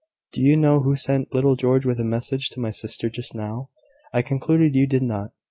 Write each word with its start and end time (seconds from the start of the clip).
Do 0.31 0.41
you 0.41 0.57
know 0.57 0.79
who 0.79 0.95
sent 0.95 1.31
little 1.31 1.55
George 1.55 1.85
with 1.85 1.99
a 1.99 2.03
message 2.03 2.49
to 2.49 2.59
my 2.59 2.71
sister 2.71 3.07
just 3.07 3.35
now? 3.35 3.69
I 4.11 4.23
concluded 4.23 4.73
you 4.73 4.87
did 4.87 5.03
not. 5.03 5.29